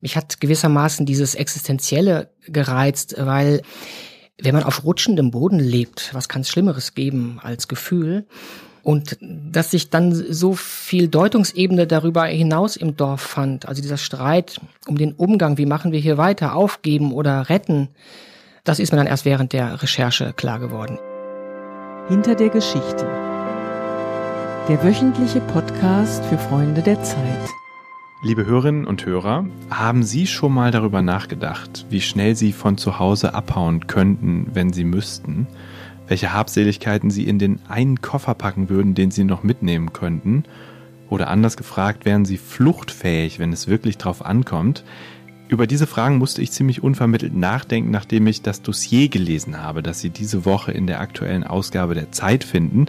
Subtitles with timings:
[0.00, 3.62] Mich hat gewissermaßen dieses Existenzielle gereizt, weil
[4.40, 8.26] wenn man auf rutschendem Boden lebt, was kann es Schlimmeres geben als Gefühl?
[8.82, 14.58] Und dass sich dann so viel Deutungsebene darüber hinaus im Dorf fand, also dieser Streit
[14.86, 17.88] um den Umgang, wie machen wir hier weiter, aufgeben oder retten,
[18.64, 20.98] das ist mir dann erst während der Recherche klar geworden.
[22.08, 23.06] Hinter der Geschichte.
[24.68, 27.59] Der wöchentliche Podcast für Freunde der Zeit.
[28.22, 32.98] Liebe Hörerinnen und Hörer, haben Sie schon mal darüber nachgedacht, wie schnell Sie von zu
[32.98, 35.46] Hause abhauen könnten, wenn Sie müssten?
[36.06, 40.44] Welche Habseligkeiten Sie in den einen Koffer packen würden, den Sie noch mitnehmen könnten?
[41.08, 44.84] Oder anders gefragt, wären Sie fluchtfähig, wenn es wirklich drauf ankommt?
[45.48, 50.00] Über diese Fragen musste ich ziemlich unvermittelt nachdenken, nachdem ich das Dossier gelesen habe, das
[50.00, 52.84] Sie diese Woche in der aktuellen Ausgabe der Zeit finden.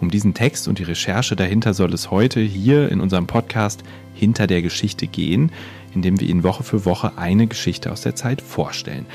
[0.00, 3.82] Um diesen Text und die Recherche dahinter soll es heute hier in unserem Podcast
[4.20, 5.50] hinter der Geschichte gehen,
[5.94, 9.06] indem wir Ihnen Woche für Woche eine Geschichte aus der Zeit vorstellen.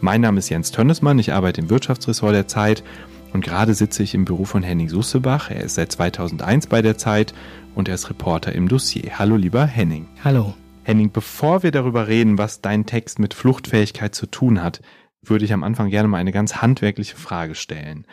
[0.00, 2.84] Mein Name ist Jens Tönnesmann, ich arbeite im Wirtschaftsressort der Zeit
[3.32, 5.50] und gerade sitze ich im Büro von Henning Sussebach.
[5.50, 7.32] Er ist seit 2001 bei der Zeit
[7.74, 9.18] und er ist Reporter im Dossier.
[9.18, 10.06] Hallo lieber Henning.
[10.22, 10.54] Hallo.
[10.82, 14.80] Henning, bevor wir darüber reden, was dein Text mit Fluchtfähigkeit zu tun hat,
[15.22, 18.06] würde ich am Anfang gerne mal eine ganz handwerkliche Frage stellen.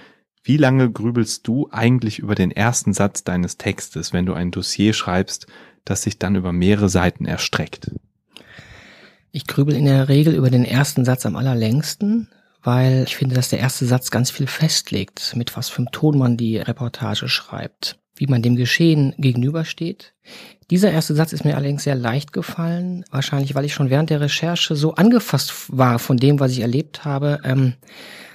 [0.44, 4.94] Wie lange grübelst du eigentlich über den ersten Satz deines Textes, wenn du ein Dossier
[4.94, 5.48] schreibst,
[5.90, 7.92] das sich dann über mehrere Seiten erstreckt?
[9.32, 12.30] Ich grübel in der Regel über den ersten Satz am allerlängsten,
[12.64, 16.18] weil ich finde, dass der erste Satz ganz viel festlegt, mit was für einem Ton
[16.18, 20.14] man die Reportage schreibt, wie man dem Geschehen gegenübersteht.
[20.70, 24.22] Dieser erste Satz ist mir allerdings sehr leicht gefallen, wahrscheinlich weil ich schon während der
[24.22, 27.76] Recherche so angefasst war von dem, was ich erlebt habe, ähm,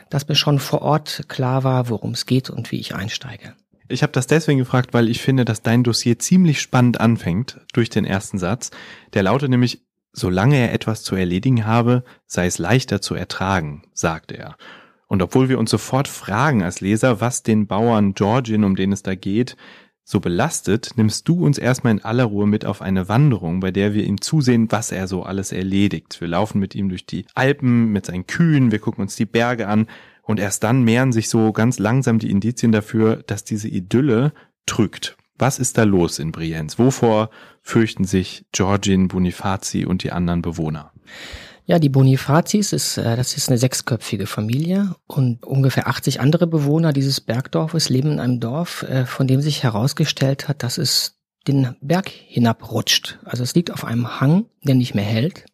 [0.09, 3.55] dass mir schon vor Ort klar war, worum es geht und wie ich einsteige.
[3.89, 7.91] Ich habe das deswegen gefragt, weil ich finde, dass dein Dossier ziemlich spannend anfängt durch
[7.91, 8.71] den ersten Satz.
[9.13, 14.33] Der lautet nämlich, solange er etwas zu erledigen habe, sei es leichter zu ertragen, sagt
[14.33, 14.57] er.
[15.09, 19.03] Und obwohl wir uns sofort fragen als Leser, was den Bauern Georgien, um den es
[19.03, 19.57] da geht,
[20.05, 23.95] so belastet, nimmst du uns erstmal in aller Ruhe mit auf eine Wanderung, bei der
[23.95, 26.21] wir ihm zusehen, was er so alles erledigt.
[26.21, 29.69] Wir laufen mit ihm durch die Alpen mit seinen Kühen, wir gucken uns die Berge
[29.69, 29.87] an
[30.23, 34.33] und erst dann mehren sich so ganz langsam die Indizien dafür, dass diese Idylle
[34.67, 35.17] trügt.
[35.39, 36.79] Was ist da los in Brienz?
[36.79, 37.31] Wovor
[37.63, 40.93] fürchten sich Georgin, Bonifazi und die anderen Bewohner?
[41.65, 46.93] Ja, die Bonifazis ist, äh, das ist eine sechsköpfige Familie und ungefähr 80 andere Bewohner
[46.93, 51.75] dieses Bergdorfes leben in einem Dorf, äh, von dem sich herausgestellt hat, dass es den
[51.81, 53.19] Berg hinabrutscht.
[53.25, 55.45] Also es liegt auf einem Hang, der nicht mehr hält.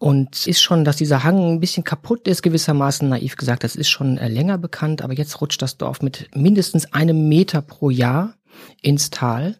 [0.00, 3.90] Und ist schon, dass dieser Hang ein bisschen kaputt ist, gewissermaßen naiv gesagt, das ist
[3.90, 8.32] schon äh, länger bekannt, aber jetzt rutscht das Dorf mit mindestens einem Meter pro Jahr
[8.80, 9.58] ins Tal.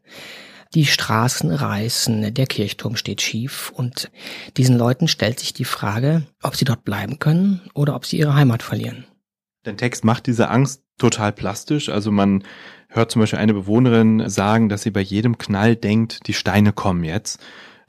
[0.75, 4.11] Die Straßen reißen, der Kirchturm steht schief und
[4.57, 8.35] diesen Leuten stellt sich die Frage, ob sie dort bleiben können oder ob sie ihre
[8.35, 9.05] Heimat verlieren.
[9.65, 11.91] Dein Text macht diese Angst total plastisch.
[11.91, 12.45] Also man
[12.89, 17.05] hört zum Beispiel eine Bewohnerin sagen, dass sie bei jedem Knall denkt, die Steine kommen
[17.05, 17.41] jetzt.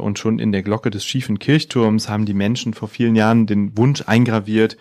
[0.01, 3.77] Und schon in der Glocke des schiefen Kirchturms haben die Menschen vor vielen Jahren den
[3.77, 4.77] Wunsch eingraviert,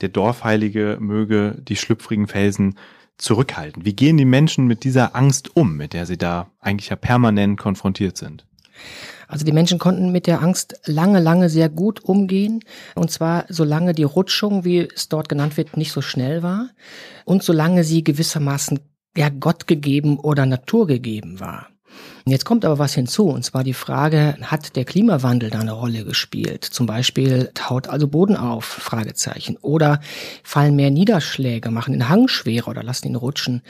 [0.00, 2.76] der Dorfheilige möge die schlüpfrigen Felsen
[3.16, 3.84] zurückhalten.
[3.84, 7.58] Wie gehen die Menschen mit dieser Angst um, mit der sie da eigentlich ja permanent
[7.58, 8.46] konfrontiert sind?
[9.28, 12.60] Also die Menschen konnten mit der Angst lange, lange sehr gut umgehen.
[12.94, 16.68] Und zwar solange die Rutschung, wie es dort genannt wird, nicht so schnell war.
[17.24, 18.80] Und solange sie gewissermaßen
[19.16, 21.68] ja Gott gegeben oder Natur gegeben war.
[22.26, 26.04] Jetzt kommt aber was hinzu, und zwar die Frage, hat der Klimawandel da eine Rolle
[26.04, 26.64] gespielt?
[26.64, 29.58] Zum Beispiel taut also Boden auf, Fragezeichen.
[29.60, 30.00] Oder
[30.42, 33.62] fallen mehr Niederschläge, machen den Hang schwerer oder lassen ihn rutschen.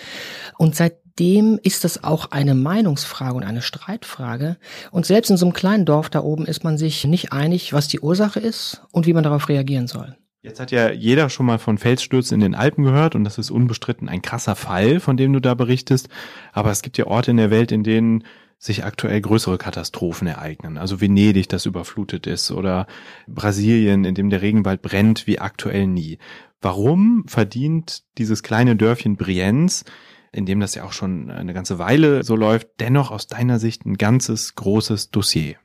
[0.56, 4.56] Und seitdem ist das auch eine Meinungsfrage und eine Streitfrage.
[4.92, 7.88] Und selbst in so einem kleinen Dorf da oben ist man sich nicht einig, was
[7.88, 10.16] die Ursache ist und wie man darauf reagieren soll.
[10.44, 13.50] Jetzt hat ja jeder schon mal von Felsstürzen in den Alpen gehört und das ist
[13.50, 16.10] unbestritten ein krasser Fall, von dem du da berichtest.
[16.52, 18.24] Aber es gibt ja Orte in der Welt, in denen
[18.58, 20.76] sich aktuell größere Katastrophen ereignen.
[20.76, 22.86] Also Venedig, das überflutet ist, oder
[23.26, 26.18] Brasilien, in dem der Regenwald brennt wie aktuell nie.
[26.60, 29.86] Warum verdient dieses kleine Dörfchen Brienz
[30.34, 33.86] in dem das ja auch schon eine ganze Weile so läuft, dennoch aus deiner Sicht
[33.86, 35.56] ein ganzes großes Dossier?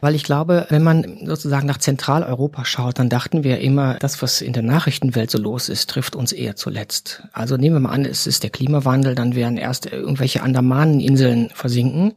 [0.00, 4.40] Weil ich glaube, wenn man sozusagen nach Zentraleuropa schaut, dann dachten wir immer, das, was
[4.40, 7.24] in der Nachrichtenwelt so los ist, trifft uns eher zuletzt.
[7.32, 12.14] Also nehmen wir mal an, es ist der Klimawandel, dann werden erst irgendwelche Andamaneninseln versinken,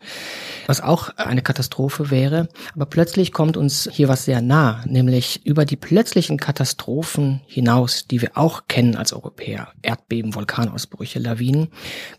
[0.68, 2.48] was auch eine Katastrophe wäre.
[2.76, 8.22] Aber plötzlich kommt uns hier was sehr nah, nämlich über die plötzlichen Katastrophen hinaus, die
[8.22, 11.68] wir auch kennen als Europäer, Erdbeben, Vulkanausbrüche, Lawinen,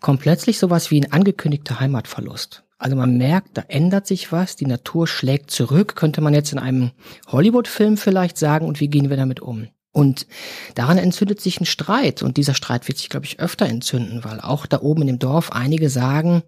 [0.00, 2.64] kommt plötzlich sowas wie ein angekündigter Heimatverlust.
[2.78, 6.58] Also man merkt, da ändert sich was, die Natur schlägt zurück, könnte man jetzt in
[6.58, 6.90] einem
[7.28, 9.68] Hollywood-Film vielleicht sagen, und wie gehen wir damit um?
[9.94, 10.26] Und
[10.74, 12.24] daran entzündet sich ein Streit.
[12.24, 15.18] Und dieser Streit wird sich, glaube ich, öfter entzünden, weil auch da oben in dem
[15.20, 16.42] Dorf einige sagen,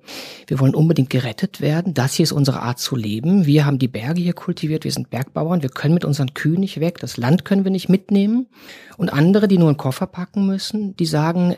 [0.48, 1.94] wir wollen unbedingt gerettet werden.
[1.94, 3.46] Das hier ist unsere Art zu leben.
[3.46, 4.82] Wir haben die Berge hier kultiviert.
[4.82, 5.62] Wir sind Bergbauern.
[5.62, 6.98] Wir können mit unseren Kühen nicht weg.
[6.98, 8.48] Das Land können wir nicht mitnehmen.
[8.96, 11.54] Und andere, die nur einen Koffer packen müssen, die sagen,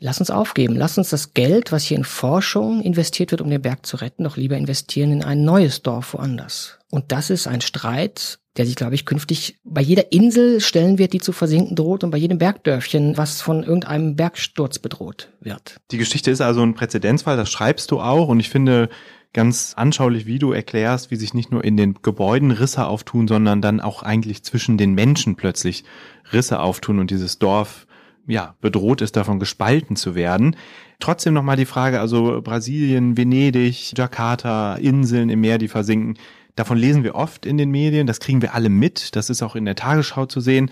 [0.00, 0.74] Lass uns aufgeben.
[0.76, 4.24] Lass uns das Geld, was hier in Forschung investiert wird, um den Berg zu retten,
[4.24, 6.78] doch lieber investieren in ein neues Dorf woanders.
[6.90, 11.12] Und das ist ein Streit, der sich, glaube ich, künftig bei jeder Insel stellen wird,
[11.12, 15.76] die zu versinken droht und bei jedem Bergdörfchen, was von irgendeinem Bergsturz bedroht wird.
[15.90, 18.88] Die Geschichte ist also ein Präzedenzfall, das schreibst du auch und ich finde
[19.32, 23.62] ganz anschaulich, wie du erklärst, wie sich nicht nur in den Gebäuden Risse auftun, sondern
[23.62, 25.84] dann auch eigentlich zwischen den Menschen plötzlich
[26.32, 27.86] Risse auftun und dieses Dorf
[28.30, 30.56] ja, bedroht ist, davon gespalten zu werden.
[31.00, 36.18] Trotzdem nochmal die Frage, also Brasilien, Venedig, Jakarta, Inseln im Meer, die versinken.
[36.56, 39.56] Davon lesen wir oft in den Medien, das kriegen wir alle mit, das ist auch
[39.56, 40.70] in der Tagesschau zu sehen.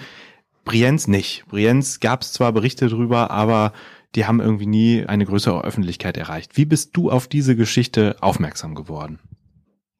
[0.65, 1.45] Brienz nicht.
[1.49, 3.73] Brienz gab es zwar Berichte drüber, aber
[4.15, 6.57] die haben irgendwie nie eine größere Öffentlichkeit erreicht.
[6.57, 9.19] Wie bist du auf diese Geschichte aufmerksam geworden?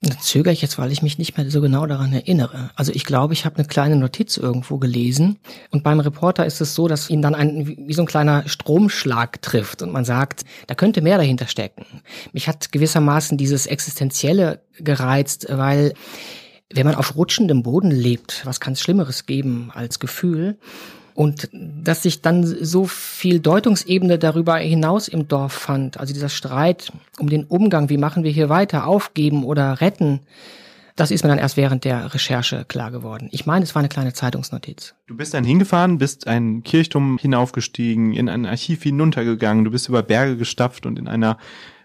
[0.01, 2.71] Da zögere ich jetzt, weil ich mich nicht mehr so genau daran erinnere.
[2.77, 5.39] Also ich glaube, ich habe eine kleine Notiz irgendwo gelesen
[5.71, 9.43] und beim Reporter ist es so, dass ihn dann ein, wie so ein kleiner Stromschlag
[9.43, 11.85] trifft und man sagt, da könnte mehr dahinter stecken.
[12.33, 15.95] Mich hat gewissermaßen dieses Existenzielle gereizt, weil
[16.73, 20.59] wenn man auf rutschendem Boden lebt, was kann es Schlimmeres geben als Gefühl?
[21.19, 26.93] Und dass sich dann so viel Deutungsebene darüber hinaus im Dorf fand, also dieser Streit
[27.19, 30.21] um den Umgang, wie machen wir hier weiter, aufgeben oder retten,
[30.95, 33.29] das ist mir dann erst während der Recherche klar geworden.
[33.33, 34.95] Ich meine, es war eine kleine Zeitungsnotiz.
[35.09, 40.05] Du bist dann hingefahren, bist einen Kirchturm hinaufgestiegen, in ein Archiv hinuntergegangen, du bist über
[40.05, 41.37] Berge gestapft und in einer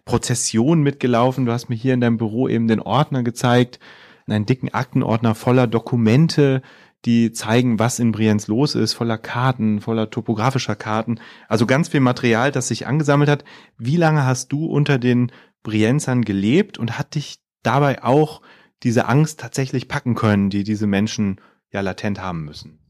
[0.06, 1.48] Prozession mitgelaufen.
[1.48, 3.80] Du hast mir hier in deinem Büro eben den Ordner gezeigt,
[4.28, 6.62] einen dicken Aktenordner voller Dokumente,
[7.06, 11.20] die zeigen, was in Brienz los ist, voller Karten, voller topografischer Karten.
[11.50, 13.44] Also ganz viel Material, das sich angesammelt hat.
[13.78, 15.32] Wie lange hast du unter den
[15.64, 18.42] Brienzern gelebt und hat dich dabei auch
[18.84, 21.42] diese Angst tatsächlich packen können, die diese Menschen
[21.72, 22.83] ja latent haben müssen?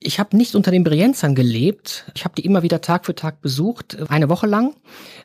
[0.00, 2.04] Ich habe nicht unter den Brienzern gelebt.
[2.14, 4.76] Ich habe die immer wieder Tag für Tag besucht, eine Woche lang.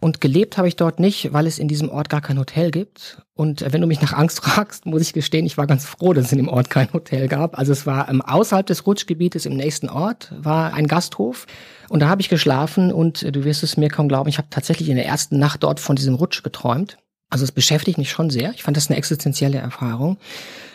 [0.01, 3.21] Und gelebt habe ich dort nicht, weil es in diesem Ort gar kein Hotel gibt.
[3.35, 6.25] Und wenn du mich nach Angst fragst, muss ich gestehen, ich war ganz froh, dass
[6.25, 7.55] es in dem Ort kein Hotel gab.
[7.59, 11.45] Also es war ähm, außerhalb des Rutschgebietes im nächsten Ort, war ein Gasthof.
[11.89, 14.47] Und da habe ich geschlafen und äh, du wirst es mir kaum glauben, ich habe
[14.49, 16.97] tatsächlich in der ersten Nacht dort von diesem Rutsch geträumt.
[17.33, 18.51] Also es beschäftigt mich schon sehr.
[18.53, 20.19] Ich fand das eine existenzielle Erfahrung.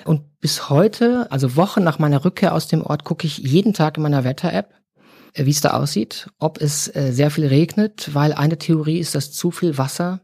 [0.05, 3.97] Und bis heute, also Wochen nach meiner Rückkehr aus dem Ort, gucke ich jeden Tag
[3.97, 4.75] in meiner Wetter-App,
[5.35, 9.15] äh, wie es da aussieht, ob es äh, sehr viel regnet, weil eine Theorie ist,
[9.15, 10.21] dass zu viel Wasser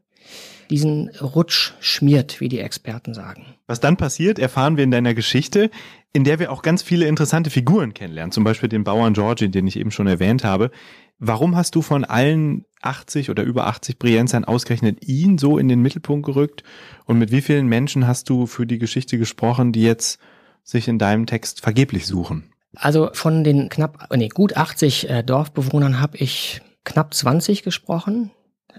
[0.70, 3.54] diesen Rutsch schmiert, wie die Experten sagen.
[3.68, 5.70] Was dann passiert, erfahren wir in deiner Geschichte,
[6.12, 8.32] in der wir auch ganz viele interessante Figuren kennenlernen.
[8.32, 10.72] Zum Beispiel den Bauern Georgie, den ich eben schon erwähnt habe.
[11.20, 15.80] Warum hast du von allen 80 oder über 80 Brienzern ausgerechnet ihn so in den
[15.80, 16.62] Mittelpunkt gerückt?
[17.04, 20.18] Und mit wie vielen Menschen hast du für die Geschichte gesprochen, die jetzt
[20.62, 22.52] sich in deinem Text vergeblich suchen?
[22.76, 28.30] Also von den knapp, nee, gut 80 äh, Dorfbewohnern habe ich knapp 20 gesprochen,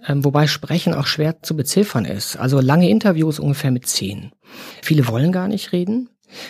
[0.07, 2.35] ähm, wobei Sprechen auch schwer zu beziffern ist.
[2.35, 4.31] Also lange Interviews ungefähr mit 10.
[4.81, 6.09] Viele wollen gar nicht reden.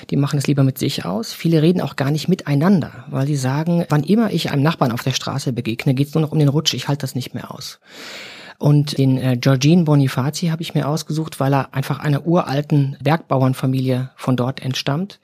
[0.10, 1.34] Die machen es lieber mit sich aus.
[1.34, 5.04] Viele reden auch gar nicht miteinander, weil sie sagen, wann immer ich einem Nachbarn auf
[5.04, 7.54] der Straße begegne, geht es nur noch um den Rutsch, ich halte das nicht mehr
[7.54, 7.80] aus.
[8.58, 14.12] Und den äh, Georgine Bonifazi habe ich mir ausgesucht, weil er einfach einer uralten Bergbauernfamilie
[14.16, 15.20] von dort entstammt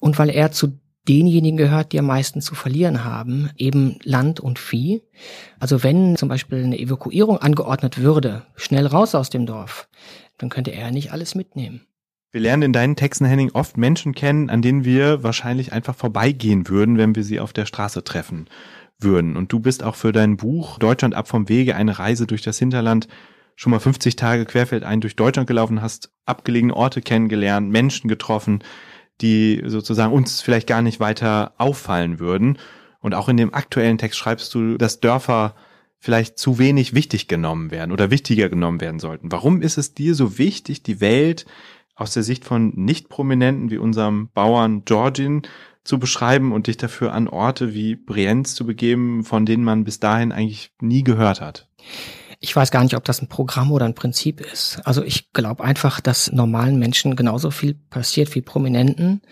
[0.00, 4.58] und weil er zu denjenigen gehört, die am meisten zu verlieren haben, eben Land und
[4.58, 5.02] Vieh.
[5.60, 9.88] Also wenn zum Beispiel eine Evakuierung angeordnet würde, schnell raus aus dem Dorf,
[10.38, 11.82] dann könnte er nicht alles mitnehmen.
[12.36, 16.68] Wir lernen in deinen Texten, Henning, oft Menschen kennen, an denen wir wahrscheinlich einfach vorbeigehen
[16.68, 18.46] würden, wenn wir sie auf der Straße treffen
[18.98, 19.38] würden.
[19.38, 22.58] Und du bist auch für dein Buch Deutschland ab vom Wege, eine Reise durch das
[22.58, 23.08] Hinterland
[23.54, 28.62] schon mal 50 Tage querfeldein durch Deutschland gelaufen, hast abgelegene Orte kennengelernt, Menschen getroffen,
[29.22, 32.58] die sozusagen uns vielleicht gar nicht weiter auffallen würden.
[33.00, 35.54] Und auch in dem aktuellen Text schreibst du, dass Dörfer
[36.00, 39.32] vielleicht zu wenig wichtig genommen werden oder wichtiger genommen werden sollten.
[39.32, 41.46] Warum ist es dir so wichtig, die Welt
[41.96, 45.42] aus der Sicht von Nicht-Prominenten wie unserem Bauern Georgin
[45.82, 49.98] zu beschreiben und dich dafür an Orte wie Brienz zu begeben, von denen man bis
[49.98, 51.68] dahin eigentlich nie gehört hat?
[52.38, 54.80] Ich weiß gar nicht, ob das ein Programm oder ein Prinzip ist.
[54.84, 59.22] Also ich glaube einfach, dass normalen Menschen genauso viel passiert wie Prominenten.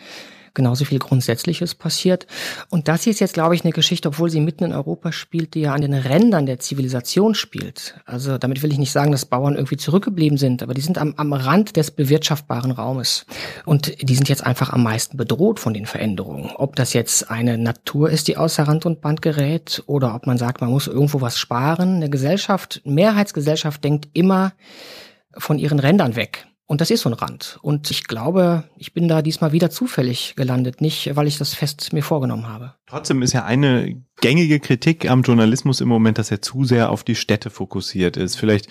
[0.55, 2.27] Genauso viel Grundsätzliches passiert.
[2.71, 5.55] Und das hier ist jetzt, glaube ich, eine Geschichte, obwohl sie mitten in Europa spielt,
[5.55, 7.97] die ja an den Rändern der Zivilisation spielt.
[8.07, 11.15] Also damit will ich nicht sagen, dass Bauern irgendwie zurückgeblieben sind, aber die sind am,
[11.17, 13.27] am Rand des bewirtschaftbaren Raumes.
[13.65, 16.51] Und die sind jetzt einfach am meisten bedroht von den Veränderungen.
[16.55, 20.39] Ob das jetzt eine Natur ist, die außer Rand und Band gerät, oder ob man
[20.39, 21.97] sagt, man muss irgendwo was sparen.
[21.97, 24.53] Eine Gesellschaft, Mehrheitsgesellschaft denkt immer
[25.37, 26.47] von ihren Rändern weg.
[26.75, 27.61] Und das ist so ein Rand.
[27.63, 31.93] Und ich glaube, ich bin da diesmal wieder zufällig gelandet, nicht weil ich das fest
[31.93, 32.75] mir vorgenommen habe.
[32.89, 37.05] Trotzdem ist ja eine gängige Kritik am Journalismus im Moment, dass er zu sehr auf
[37.05, 38.67] die Städte fokussiert ist, vielleicht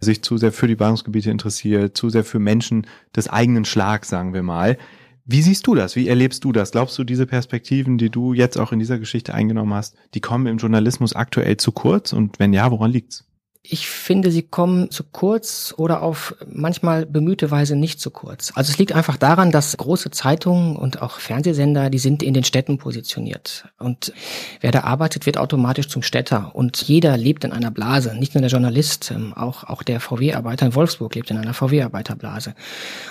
[0.00, 4.32] sich zu sehr für die Ballungsgebiete interessiert, zu sehr für Menschen des eigenen Schlags, sagen
[4.32, 4.78] wir mal.
[5.26, 5.94] Wie siehst du das?
[5.94, 6.70] Wie erlebst du das?
[6.70, 10.46] Glaubst du, diese Perspektiven, die du jetzt auch in dieser Geschichte eingenommen hast, die kommen
[10.46, 12.14] im Journalismus aktuell zu kurz?
[12.14, 13.26] Und wenn ja, woran liegt's?
[13.64, 18.50] Ich finde, sie kommen zu kurz oder auf manchmal bemühte Weise nicht zu kurz.
[18.56, 22.42] Also es liegt einfach daran, dass große Zeitungen und auch Fernsehsender, die sind in den
[22.42, 23.68] Städten positioniert.
[23.78, 24.12] Und
[24.60, 26.56] wer da arbeitet, wird automatisch zum Städter.
[26.56, 28.16] Und jeder lebt in einer Blase.
[28.16, 32.56] Nicht nur der Journalist, ähm, auch, auch der VW-Arbeiter in Wolfsburg lebt in einer VW-Arbeiterblase.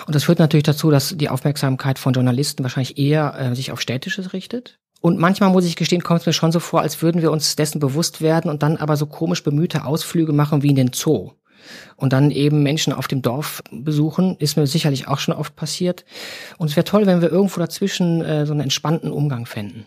[0.06, 3.80] Und das führt natürlich dazu, dass die Aufmerksamkeit von Journalisten wahrscheinlich eher äh, sich auf
[3.80, 4.81] Städtisches richtet.
[5.02, 7.56] Und manchmal muss ich gestehen, kommt es mir schon so vor, als würden wir uns
[7.56, 11.32] dessen bewusst werden und dann aber so komisch bemühte Ausflüge machen wie in den Zoo.
[11.96, 16.04] Und dann eben Menschen auf dem Dorf besuchen, ist mir sicherlich auch schon oft passiert.
[16.56, 19.86] Und es wäre toll, wenn wir irgendwo dazwischen äh, so einen entspannten Umgang fänden.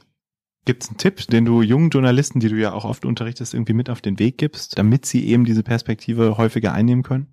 [0.66, 3.74] Gibt es einen Tipp, den du jungen Journalisten, die du ja auch oft unterrichtest, irgendwie
[3.74, 7.28] mit auf den Weg gibst, damit sie eben diese Perspektive häufiger einnehmen können?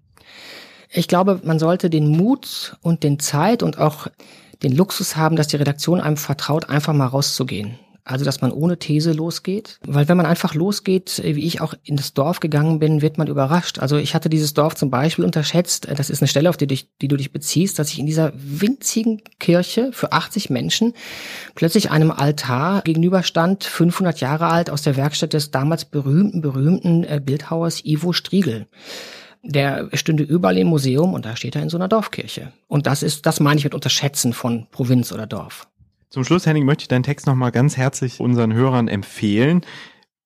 [0.89, 4.07] Ich glaube, man sollte den Mut und den Zeit und auch
[4.63, 7.79] den Luxus haben, dass die Redaktion einem vertraut, einfach mal rauszugehen.
[8.05, 9.79] Also, dass man ohne These losgeht.
[9.87, 13.29] Weil wenn man einfach losgeht, wie ich auch in das Dorf gegangen bin, wird man
[13.29, 13.79] überrascht.
[13.79, 15.87] Also ich hatte dieses Dorf zum Beispiel unterschätzt.
[15.89, 18.33] Das ist eine Stelle, auf die, dich, die du dich beziehst, dass ich in dieser
[18.35, 20.95] winzigen Kirche für 80 Menschen
[21.55, 27.21] plötzlich einem Altar gegenüberstand, 500 Jahre alt, aus der Werkstatt des damals berühmten, berühmten äh,
[27.25, 28.67] Bildhauers Ivo Striegel
[29.43, 32.53] der stünde überall im Museum und da steht er in so einer Dorfkirche.
[32.69, 35.69] Und das ist, das meine ich mit Unterschätzen von Provinz oder Dorf.
[36.11, 39.63] Zum Schluss, Henning, möchte ich deinen Text nochmal ganz herzlich unseren Hörern empfehlen,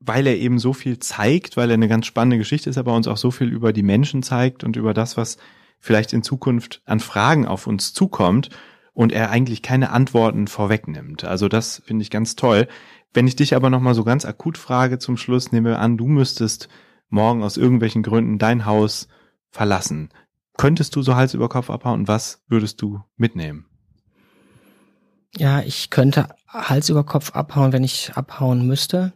[0.01, 3.09] weil er eben so viel zeigt, weil er eine ganz spannende Geschichte ist, aber uns
[3.09, 5.39] auch so viel über die Menschen zeigt und über das, was
[5.79, 8.51] vielleicht in Zukunft an Fragen auf uns zukommt
[8.93, 11.25] und er eigentlich keine Antworten vorwegnimmt.
[11.25, 12.67] Also das finde ich ganz toll.
[13.15, 16.07] Wenn ich dich aber nochmal so ganz akut frage zum Schluss, nehmen wir an, du
[16.07, 16.69] müsstest
[17.09, 19.09] morgen aus irgendwelchen Gründen dein Haus
[19.51, 20.11] verlassen.
[20.57, 23.67] Könntest du so Hals über Kopf abhauen und was würdest du mitnehmen?
[25.37, 29.13] Ja, ich könnte Hals über Kopf abhauen, wenn ich abhauen müsste.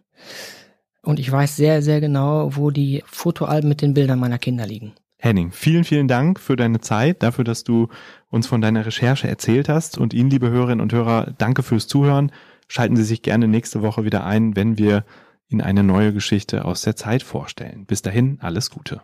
[1.03, 4.93] Und ich weiß sehr, sehr genau, wo die Fotoalben mit den Bildern meiner Kinder liegen.
[5.17, 7.89] Henning, vielen, vielen Dank für deine Zeit, dafür, dass du
[8.31, 9.99] uns von deiner Recherche erzählt hast.
[9.99, 12.33] Und Ihnen, liebe Hörerinnen und Hörer, danke fürs Zuhören.
[12.69, 15.05] Schalten Sie sich gerne nächste Woche wieder ein, wenn wir
[15.51, 17.85] Ihnen eine neue Geschichte aus der Zeit vorstellen.
[17.85, 19.03] Bis dahin, alles Gute.